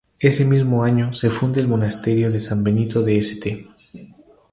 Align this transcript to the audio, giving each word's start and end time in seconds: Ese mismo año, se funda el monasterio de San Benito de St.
Ese 0.19 0.45
mismo 0.45 0.83
año, 0.83 1.13
se 1.13 1.29
funda 1.29 1.59
el 1.61 1.67
monasterio 1.67 2.31
de 2.31 2.39
San 2.39 2.63
Benito 2.63 3.03
de 3.03 3.17
St. 3.19 3.67